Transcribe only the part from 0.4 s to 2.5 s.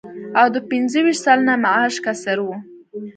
د پنځه ویشت سلنه معاش کسر و